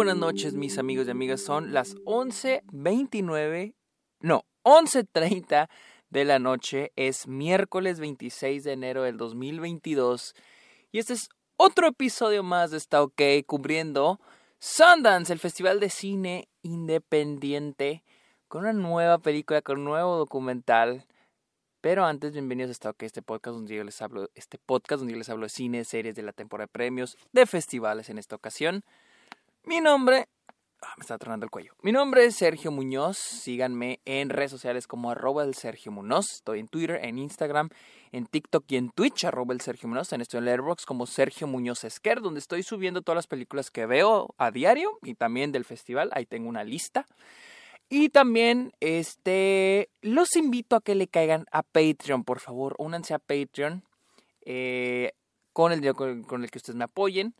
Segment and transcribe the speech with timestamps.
[0.00, 1.42] buenas noches, mis amigos y amigas.
[1.42, 3.74] Son las 11.29,
[4.20, 5.68] no, 11.30
[6.08, 6.90] de la noche.
[6.96, 10.34] Es miércoles 26 de enero del 2022.
[10.90, 11.28] Y este es
[11.58, 14.20] otro episodio más de Está OK, cubriendo
[14.58, 18.02] Sundance, el festival de cine independiente,
[18.48, 21.04] con una nueva película, con un nuevo documental.
[21.82, 25.12] Pero antes, bienvenidos a Está OK, este podcast donde yo les hablo, este podcast donde
[25.12, 28.34] yo les hablo de cine, series de la temporada de premios, de festivales en esta
[28.34, 28.82] ocasión.
[29.64, 30.26] Mi nombre.
[30.82, 31.74] Ah, me está tronando el cuello.
[31.82, 33.18] Mi nombre es Sergio Muñoz.
[33.18, 36.32] Síganme en redes sociales como arroba el Sergio Muñoz.
[36.32, 37.68] Estoy en Twitter, en Instagram,
[38.10, 40.14] en TikTok y en Twitch, arroba el Sergio Muñoz.
[40.14, 43.84] En estoy en Letterboxd como Sergio Muñoz Esquer, donde estoy subiendo todas las películas que
[43.84, 46.08] veo a diario y también del festival.
[46.14, 47.06] Ahí tengo una lista.
[47.90, 52.74] Y también, este, los invito a que le caigan a Patreon, por favor.
[52.78, 53.84] Únanse a Patreon
[54.46, 55.12] eh,
[55.52, 57.34] con el con el que ustedes me apoyen.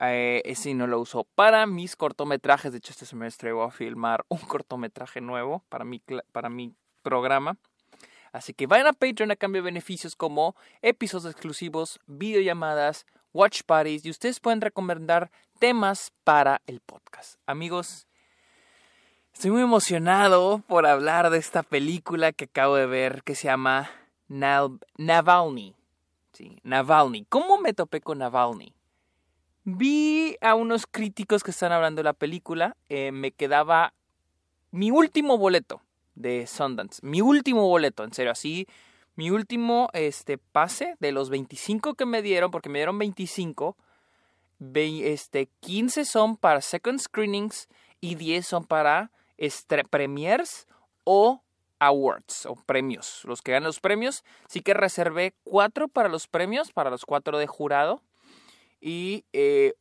[0.00, 2.72] Eh, ese no lo uso para mis cortometrajes.
[2.72, 7.56] De hecho, este semestre voy a filmar un cortometraje nuevo para mi, para mi programa.
[8.32, 14.04] Así que vayan a Patreon a cambio de beneficios como episodios exclusivos, videollamadas, watch parties
[14.04, 17.38] y ustedes pueden recomendar temas para el podcast.
[17.46, 18.08] Amigos,
[19.32, 23.88] estoy muy emocionado por hablar de esta película que acabo de ver que se llama
[24.26, 25.76] Navalny.
[26.32, 27.26] Sí, Navalny.
[27.28, 28.74] ¿Cómo me topé con Navalny?
[29.66, 32.76] Vi a unos críticos que están hablando de la película.
[32.90, 33.94] Eh, me quedaba
[34.70, 35.80] mi último boleto
[36.14, 37.00] de Sundance.
[37.02, 38.66] Mi último boleto, en serio, así.
[39.16, 43.74] Mi último este, pase de los 25 que me dieron, porque me dieron 25.
[44.74, 47.68] este, 15 son para second screenings
[48.02, 49.12] y 10 son para
[49.88, 50.68] premiers
[51.04, 51.42] o
[51.78, 53.22] awards o premios.
[53.24, 54.24] Los que ganan los premios.
[54.46, 58.02] Sí que reservé 4 para los premios, para los 4 de jurado
[58.86, 59.72] y eh,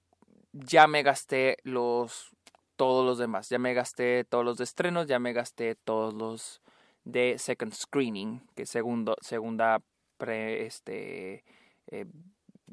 [0.53, 2.29] ya me gasté los
[2.77, 3.49] todos los demás.
[3.49, 6.61] Ya me gasté todos los estrenos, ya me gasté todos los
[7.03, 9.81] de second screening, que segundo, segunda
[10.21, 11.43] este,
[11.87, 12.05] eh,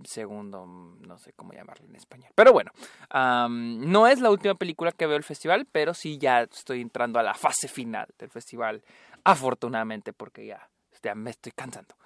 [0.04, 2.30] segundo, no sé cómo llamarlo en español.
[2.36, 2.70] Pero bueno,
[3.12, 7.24] no es la última película que veo el festival, pero sí ya estoy entrando a
[7.24, 8.84] la fase final del festival,
[9.24, 10.70] afortunadamente, porque ya,
[11.02, 11.97] ya me estoy cansando.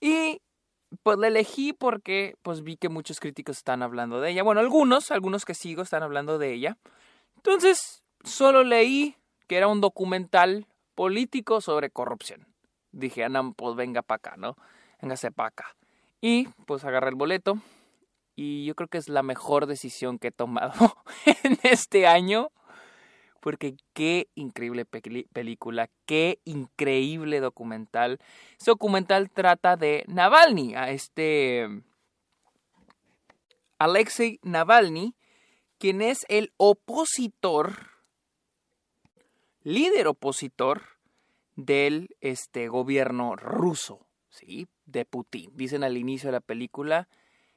[0.00, 0.42] Y
[1.02, 4.42] pues la elegí porque pues vi que muchos críticos están hablando de ella.
[4.42, 6.78] Bueno, algunos, algunos que sigo están hablando de ella.
[7.36, 9.16] Entonces, solo leí
[9.46, 12.46] que era un documental político sobre corrupción.
[12.92, 14.56] Dije, Ana, pues venga para acá, ¿no?
[15.00, 15.76] Véngase para acá.
[16.20, 17.58] Y pues agarré el boleto.
[18.34, 20.72] Y yo creo que es la mejor decisión que he tomado
[21.44, 22.50] en este año
[23.42, 28.20] porque qué increíble película, qué increíble documental.
[28.56, 31.82] Este documental trata de Navalny, a este
[33.78, 35.16] Alexei Navalny,
[35.78, 37.90] quien es el opositor,
[39.64, 40.82] líder opositor
[41.56, 44.68] del este, gobierno ruso, ¿sí?
[44.86, 45.50] de Putin.
[45.56, 47.08] Dicen al inicio de la película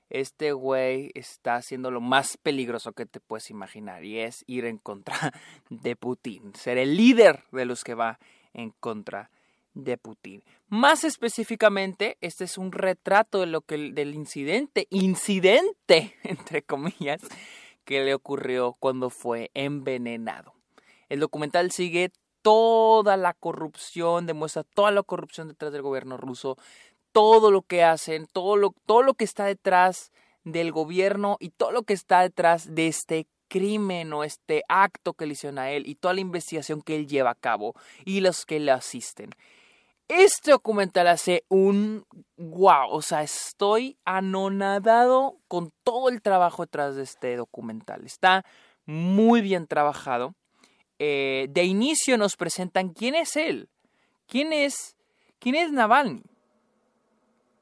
[0.09, 4.77] este güey está haciendo lo más peligroso que te puedes imaginar y es ir en
[4.77, 5.33] contra
[5.69, 8.19] de Putin, ser el líder de los que va
[8.53, 9.31] en contra
[9.73, 10.43] de Putin.
[10.69, 17.21] Más específicamente, este es un retrato de lo que del incidente, incidente entre comillas,
[17.83, 20.53] que le ocurrió cuando fue envenenado.
[21.09, 22.11] El documental sigue
[22.41, 26.57] toda la corrupción, demuestra toda la corrupción detrás del gobierno ruso,
[27.15, 30.11] todo lo que hacen, todo lo, todo lo que está detrás
[30.43, 35.25] del gobierno y todo lo que está detrás de este crimen o este acto que
[35.25, 37.73] le hicieron a él y toda la investigación que él lleva a cabo
[38.03, 39.29] y los que le asisten.
[40.09, 42.05] Este documental hace un
[42.35, 48.05] wow, o sea, estoy anonadado con todo el trabajo detrás de este documental.
[48.05, 48.43] Está
[48.85, 50.35] muy bien trabajado.
[50.99, 53.69] Eh, de inicio nos presentan quién es él,
[54.27, 54.97] quién es,
[55.39, 56.21] quién es Navalny.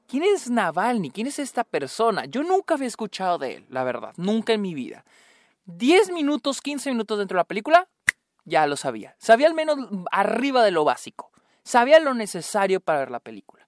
[0.07, 1.11] ¿Quién es Navalny?
[1.11, 2.25] ¿Quién es esta persona?
[2.25, 5.05] Yo nunca había escuchado de él, la verdad, nunca en mi vida.
[5.65, 7.87] 10 minutos, 15 minutos dentro de la película,
[8.45, 9.15] ya lo sabía.
[9.17, 9.77] Sabía al menos
[10.11, 11.31] arriba de lo básico.
[11.63, 13.62] Sabía lo necesario para ver la película.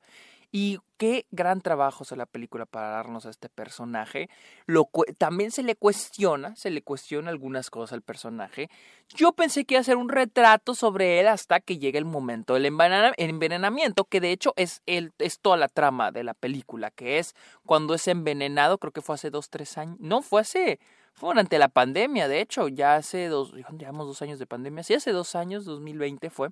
[0.57, 4.30] Y qué gran trabajo hace la película para darnos a este personaje.
[4.68, 8.69] Lo, también se le cuestiona, se le cuestiona algunas cosas al personaje.
[9.10, 12.54] Yo pensé que iba a ser un retrato sobre él hasta que llegue el momento
[12.54, 17.19] del envenenamiento, que de hecho es, el, es toda la trama de la película, que
[17.19, 17.36] es
[17.66, 19.98] cuando es envenenado, creo que fue hace dos, tres años.
[20.00, 20.80] No, fue hace,
[21.16, 24.94] fue durante la pandemia, de hecho, ya hace dos, llevamos dos años de pandemia, sí,
[24.94, 26.51] hace dos años, 2020 fue,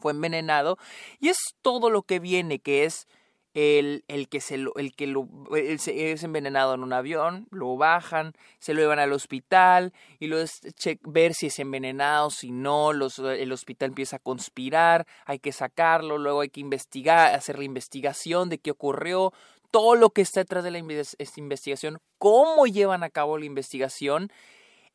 [0.00, 0.78] fue envenenado.
[1.20, 3.06] Y es todo lo que viene, que es
[3.54, 5.88] el, el que, se lo, el que lo, es
[6.22, 10.60] envenenado en un avión, lo bajan, se lo llevan al hospital y luego es
[11.02, 16.18] ver si es envenenado, si no, los, el hospital empieza a conspirar, hay que sacarlo,
[16.18, 19.32] luego hay que investigar, hacer la investigación de qué ocurrió,
[19.72, 24.30] todo lo que está detrás de la investigación, cómo llevan a cabo la investigación.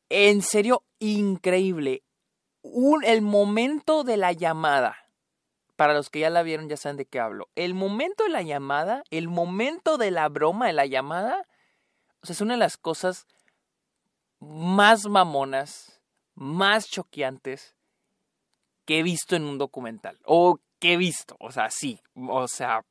[0.10, 2.04] En serio, increíble.
[2.62, 5.05] Un, el momento de la llamada
[5.76, 7.50] para los que ya la vieron ya saben de qué hablo.
[7.56, 11.46] El momento de la llamada, el momento de la broma de la llamada,
[12.22, 13.28] o sea, es una de las cosas
[14.40, 16.02] más mamonas,
[16.34, 17.76] más choqueantes
[18.86, 20.20] que he visto en un documental.
[20.26, 22.86] O que he visto, o sea, sí, o sea,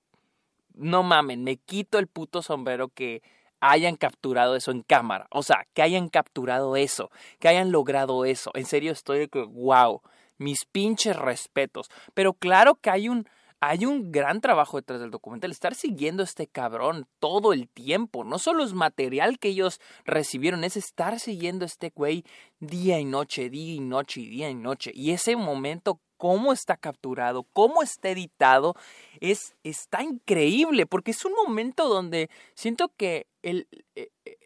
[0.75, 3.23] no mamen, me quito el puto sombrero que
[3.61, 5.27] hayan capturado eso en cámara.
[5.31, 8.51] O sea, que hayan capturado eso, que hayan logrado eso.
[8.55, 10.03] En serio estoy que, wow
[10.39, 11.91] mis pinches respetos.
[12.15, 13.29] Pero claro que hay un,
[13.61, 15.51] hay un gran trabajo detrás del documental.
[15.51, 18.25] Estar siguiendo a este cabrón todo el tiempo.
[18.25, 22.25] No solo es material que ellos recibieron, es estar siguiendo a este güey
[22.61, 24.93] día y noche, día y noche y día y noche.
[24.95, 28.75] Y ese momento, cómo está capturado, cómo está editado,
[29.21, 30.85] es, está increíble.
[30.87, 34.37] Porque es un momento donde siento que el, eh, eh,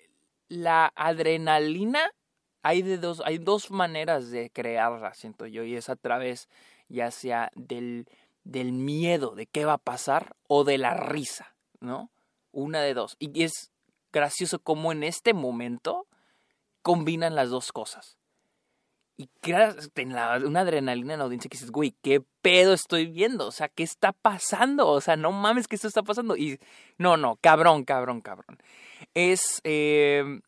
[0.48, 2.12] la adrenalina
[2.62, 6.48] hay, de dos, hay dos maneras de crearla, siento yo, y es a través
[6.88, 8.06] ya sea del,
[8.44, 12.10] del miedo de qué va a pasar o de la risa, ¿no?
[12.50, 13.16] Una de dos.
[13.18, 13.70] Y es
[14.12, 16.06] gracioso cómo en este momento
[16.82, 18.16] combinan las dos cosas.
[19.20, 19.90] Y creas
[20.46, 23.48] una adrenalina en la audiencia que dices, güey, ¿qué pedo estoy viendo?
[23.48, 24.86] O sea, ¿qué está pasando?
[24.88, 26.36] O sea, no mames que esto está pasando.
[26.36, 26.60] Y
[26.98, 28.58] no, no, cabrón, cabrón, cabrón.
[29.14, 30.40] Es, eh,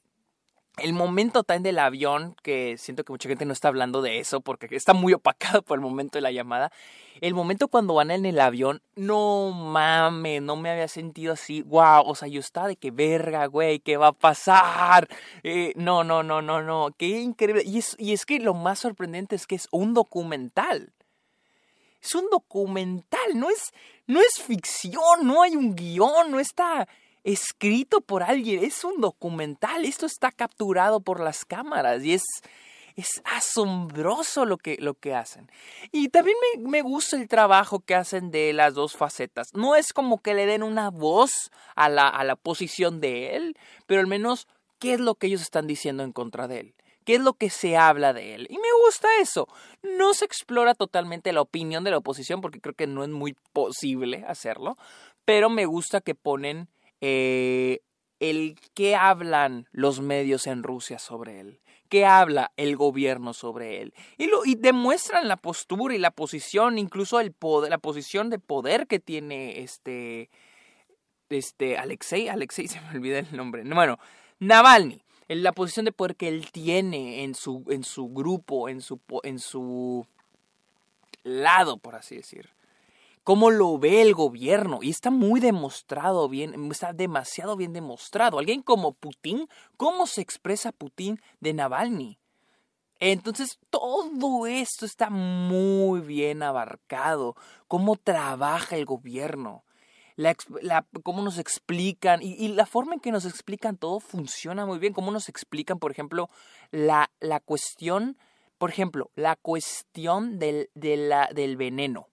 [0.78, 4.40] el momento también del avión, que siento que mucha gente no está hablando de eso
[4.40, 6.72] porque está muy opacado por el momento de la llamada.
[7.20, 11.62] El momento cuando van en el avión, no mames, no me había sentido así.
[11.62, 15.08] Wow, o sea, yo estaba de que verga, güey, ¿qué va a pasar?
[15.43, 17.62] Eh, no, no, no, no, no, qué increíble.
[17.67, 20.93] Y es, y es que lo más sorprendente es que es un documental.
[22.02, 23.72] Es un documental, no es,
[24.06, 26.88] no es ficción, no hay un guion, no está
[27.25, 32.25] escrito por alguien, es un documental, esto está capturado por las cámaras y es,
[32.96, 35.50] es asombroso lo que, lo que hacen.
[35.93, 39.49] Y también me, me, gusta el trabajo que hacen de las dos facetas.
[39.55, 43.56] No es como que le den una voz a la, a la posición de él,
[43.87, 46.75] pero al menos qué es lo que ellos están diciendo en contra de él.
[47.05, 48.46] ¿Qué es lo que se habla de él?
[48.50, 49.49] Y me gusta eso.
[49.82, 53.34] No se explora totalmente la opinión de la oposición porque creo que no es muy
[53.52, 54.76] posible hacerlo,
[55.25, 56.69] pero me gusta que ponen
[57.00, 57.81] eh,
[58.20, 63.94] el qué hablan los medios en Rusia sobre él, qué habla el gobierno sobre él.
[64.19, 68.38] Y, lo, y demuestran la postura y la posición, incluso el poder, la posición de
[68.38, 70.31] poder que tiene este,
[71.31, 73.99] este Alexei, Alexei se me olvida el nombre, bueno,
[74.38, 79.00] Navalny, la posición de poder que él tiene en su, en su grupo, en su,
[79.23, 80.06] en su
[81.23, 82.50] lado, por así decir
[83.25, 84.81] cómo lo ve el gobierno.
[84.82, 88.38] Y está muy demostrado bien, está demasiado bien demostrado.
[88.38, 92.19] Alguien como Putin, ¿cómo se expresa Putin de Navalny?
[93.00, 97.34] Entonces, todo esto está muy bien abarcado.
[97.67, 99.64] Cómo trabaja el gobierno.
[101.02, 104.93] Cómo nos explican y, la forma en que nos explican todo funciona muy bien.
[104.93, 106.29] Cómo nos explican, por ejemplo,
[106.72, 108.19] la, la cuestión,
[108.58, 112.09] por ejemplo, la cuestión del, del veneno.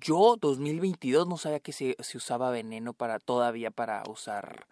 [0.00, 4.66] Yo, 2022, no sabía que se, usaba veneno para todavía para usar,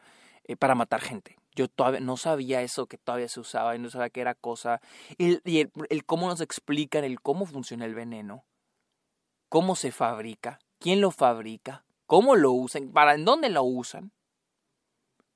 [0.45, 1.37] eh, para matar gente.
[1.55, 4.81] Yo todavía no sabía eso, que todavía se usaba y no sabía que era cosa.
[5.19, 8.45] Y, el, el, cómo nos explican el cómo funciona el veneno,
[9.49, 14.13] cómo se fabrica, quién lo fabrica, cómo lo usan, para en dónde lo usan.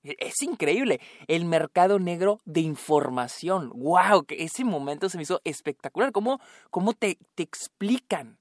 [0.03, 1.01] E, es increíble.
[1.27, 3.71] El mercado negro de información.
[3.75, 4.25] ¡Wow!
[4.25, 6.13] Que ese momento se me hizo espectacular.
[6.13, 8.40] ¿Cómo, cómo te, te explican?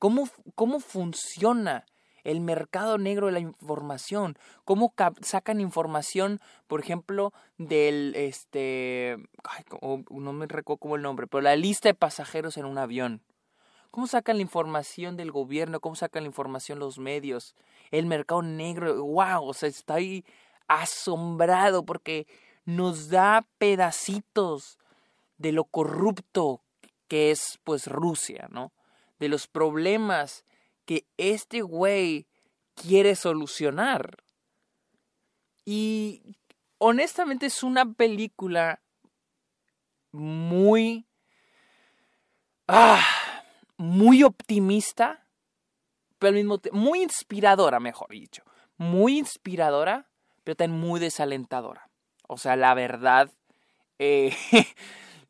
[0.00, 1.84] ¿Cómo, cómo funciona
[2.24, 4.38] el mercado negro de la información?
[4.64, 9.18] ¿Cómo sacan información, por ejemplo, del, este,
[9.82, 13.20] no me recuerdo cómo el nombre, pero la lista de pasajeros en un avión?
[13.90, 15.80] ¿Cómo sacan la información del gobierno?
[15.80, 17.54] ¿Cómo sacan la información los medios?
[17.90, 20.24] El mercado negro, wow, o sea, estoy
[20.66, 22.26] asombrado porque
[22.64, 24.78] nos da pedacitos
[25.36, 26.62] de lo corrupto
[27.06, 28.72] que es pues Rusia, ¿no?
[29.20, 30.44] De los problemas
[30.84, 32.26] que este güey
[32.74, 34.24] quiere solucionar.
[35.64, 36.36] Y
[36.78, 38.82] honestamente es una película
[40.10, 41.06] muy...
[42.66, 43.04] Ah,
[43.76, 45.26] muy optimista,
[46.18, 48.44] pero al mismo tiempo, muy inspiradora, mejor dicho.
[48.76, 50.08] Muy inspiradora,
[50.44, 51.90] pero también muy desalentadora.
[52.28, 53.30] O sea, la verdad,
[53.98, 54.36] eh,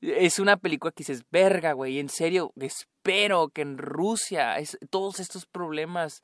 [0.00, 5.20] es una película que dices, verga, güey, en serio, espero que en Rusia es, todos
[5.20, 6.22] estos problemas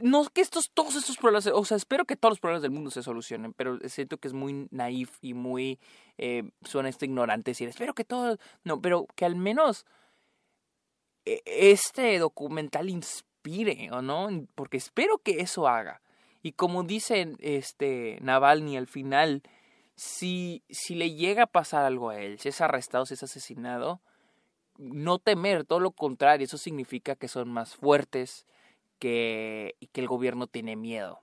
[0.00, 2.90] no que estos, todos estos problemas, o sea, espero que todos los problemas del mundo
[2.90, 5.78] se solucionen, pero siento que es muy naif y muy,
[6.18, 9.86] eh, suena esto ignorante decir, espero que todo, no, pero que al menos
[11.24, 14.28] e, este documental inspire, ¿o no?
[14.54, 16.00] Porque espero que eso haga.
[16.42, 19.42] Y como dice este Navalny al final,
[20.00, 24.00] si, si le llega a pasar algo a él, si es arrestado, si es asesinado,
[24.78, 28.46] no temer, todo lo contrario, eso significa que son más fuertes,
[28.98, 31.20] que, y que el gobierno tiene miedo.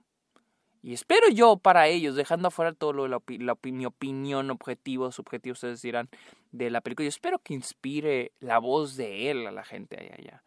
[0.80, 3.20] Y espero yo para ellos, dejando afuera todo lo
[3.64, 6.08] mi opinión, objetivo, subjetivo, ustedes dirán,
[6.52, 10.14] de la película, yo espero que inspire la voz de él a la gente allá,
[10.16, 10.42] allá.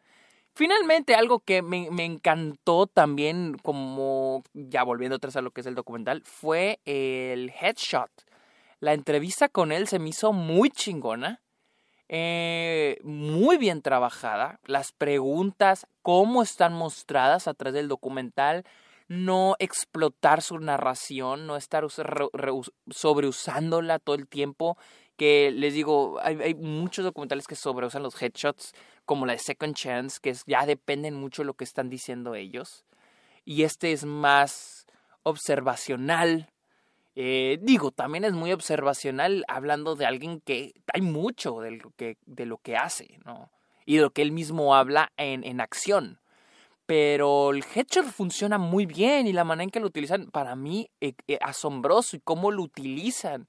[0.54, 5.68] Finalmente, algo que me, me, encantó también, como ya volviendo atrás a lo que es
[5.68, 8.12] el documental, fue el headshot.
[8.82, 11.42] La entrevista con él se me hizo muy chingona.
[12.14, 14.60] Eh, muy bien trabajada.
[14.66, 18.66] Las preguntas, cómo están mostradas a través del documental,
[19.08, 21.86] no explotar su narración, no estar
[22.90, 24.78] sobreusándola todo el tiempo.
[25.22, 28.74] Que les digo, hay, muchos documentales que sobreusan los headshots,
[29.06, 32.86] como la de Second Chance, que ya dependen mucho de lo que están diciendo ellos.
[33.46, 34.88] Y este es más
[35.22, 36.50] observacional,
[37.14, 42.18] eh, digo, también es muy observacional hablando de alguien que hay mucho de lo que,
[42.26, 43.52] de lo que hace, ¿no?
[43.86, 46.20] Y de lo que él mismo habla en, en acción.
[46.88, 50.90] Pero el headshot funciona muy bien y la manera en que lo utilizan, para mí,
[51.00, 52.16] es eh, asombroso.
[52.16, 53.46] Y cómo lo utilizan.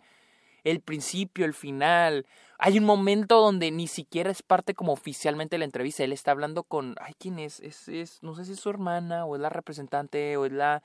[0.65, 2.27] El principio, el final.
[2.59, 6.05] Hay un momento donde ni siquiera es parte como oficialmente de la entrevista.
[6.05, 6.95] Él está hablando con.
[7.01, 7.61] Ay, ¿quién es?
[7.61, 8.23] Es, es?
[8.23, 10.83] No sé si es su hermana, o es la representante, o es la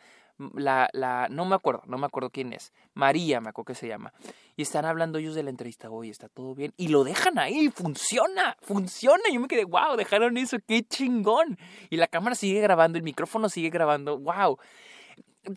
[0.54, 3.88] la, la, no me acuerdo, no me acuerdo quién es, María me acuerdo que se
[3.88, 4.14] llama,
[4.56, 7.70] y están hablando ellos de la entrevista, oye, está todo bien, y lo dejan ahí,
[7.70, 11.58] funciona, funciona, yo me quedé, wow, dejaron eso, qué chingón,
[11.90, 14.58] y la cámara sigue grabando, el micrófono sigue grabando, wow.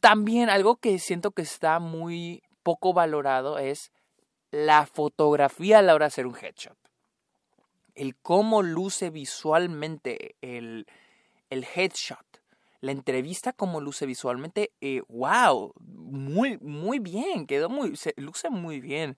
[0.01, 3.91] También algo que siento que está muy poco valorado es
[4.51, 6.77] la fotografía a la hora de hacer un headshot.
[7.95, 10.87] El cómo luce visualmente el,
[11.51, 12.31] el headshot
[12.81, 18.81] la entrevista como luce visualmente, eh, wow, muy, muy bien, quedó muy, se luce muy
[18.81, 19.17] bien.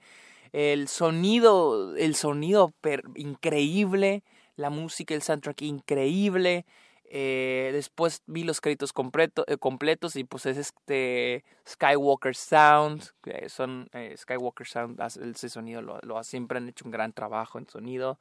[0.53, 2.73] El sonido, el sonido
[3.15, 4.23] increíble,
[4.57, 6.67] la música, el soundtrack increíble.
[7.15, 13.11] Eh, después vi los créditos eh, completos y pues es este Skywalker Sound,
[13.49, 18.19] son Skywalker Sound, ese sonido lo, siempre han hecho un gran trabajo en sonido.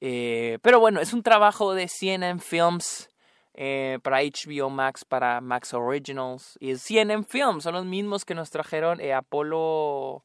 [0.00, 3.10] pero bueno, es un trabajo de CNN Films.
[3.58, 7.64] Eh, para HBO Max, para Max Originals y CNN Films.
[7.64, 10.24] Son los mismos que nos trajeron eh, Apolo,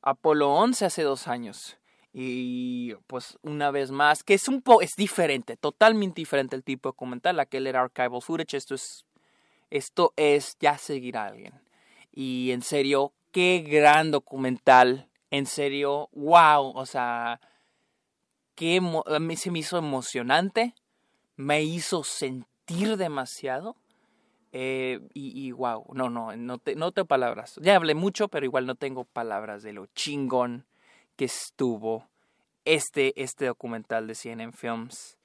[0.00, 1.76] Apolo 11 hace dos años.
[2.12, 6.88] Y pues una vez más, que es un poco, es diferente, totalmente diferente el tipo
[6.88, 7.40] de documental.
[7.40, 9.06] Aquel era archival footage, esto es,
[9.70, 11.54] esto es ya seguir a alguien.
[12.12, 15.08] Y en serio, qué gran documental.
[15.30, 17.40] En serio, wow, o sea,
[18.54, 18.76] que
[19.06, 20.74] a mí se me hizo emocionante
[21.36, 23.76] me hizo sentir demasiado.
[24.52, 27.58] Eh, y, y, wow, no, no, no, te, no tengo palabras.
[27.62, 30.66] Ya hablé mucho, pero igual no tengo palabras de lo chingón
[31.16, 32.08] que estuvo
[32.64, 35.18] este, este documental de CNN Films.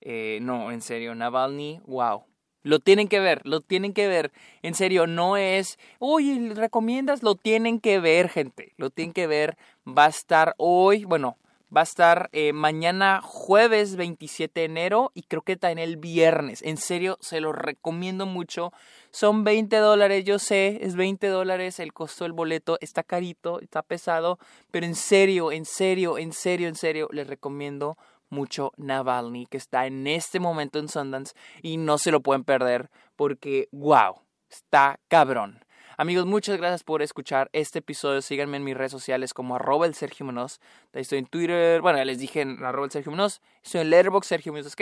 [0.00, 2.24] Eh, no, en serio, Navalny, wow.
[2.64, 4.32] Lo tienen que ver, lo tienen que ver.
[4.62, 7.22] En serio, no es, uy, ¿recomiendas?
[7.22, 8.72] Lo tienen que ver, gente.
[8.76, 9.56] Lo tienen que ver.
[9.86, 11.36] Va a estar hoy, bueno,
[11.74, 15.96] Va a estar eh, mañana jueves 27 de enero y creo que está en el
[15.96, 16.60] viernes.
[16.60, 18.74] En serio, se lo recomiendo mucho.
[19.10, 22.76] Son 20 dólares, yo sé, es 20 dólares el costo del boleto.
[22.82, 24.38] Está carito, está pesado,
[24.70, 27.96] pero en serio, en serio, en serio, en serio, les recomiendo
[28.28, 32.90] mucho Navalny, que está en este momento en Sundance y no se lo pueden perder
[33.16, 34.16] porque, wow,
[34.50, 35.64] está cabrón.
[35.96, 38.22] Amigos, muchas gracias por escuchar este episodio.
[38.22, 40.60] Síganme en mis redes sociales como arroba el Sergio Menos.
[40.92, 43.40] Estoy en Twitter, bueno, ya les dije en arroba el Sergio Menos.
[43.62, 44.74] Estoy en Letterboxd Sergio Menos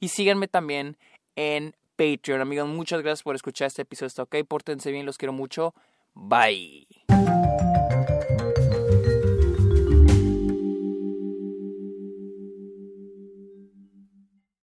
[0.00, 0.96] Y síganme también
[1.36, 2.40] en Patreon.
[2.40, 4.08] Amigos, muchas gracias por escuchar este episodio.
[4.08, 5.74] Está ok, pórtense bien, los quiero mucho.
[6.14, 6.86] Bye.